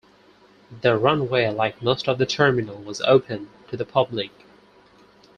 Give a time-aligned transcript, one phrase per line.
[0.81, 4.31] The Runway, like most of the terminal, was open to the public.